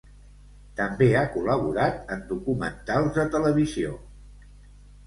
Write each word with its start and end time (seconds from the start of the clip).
També 0.79 1.09
ha 1.19 1.27
col·laborat 1.35 2.01
en 2.17 2.27
documentals 2.33 3.15
de 3.21 3.31
televisió. 3.39 3.97